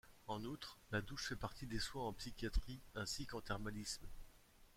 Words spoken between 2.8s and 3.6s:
ainsi qu'en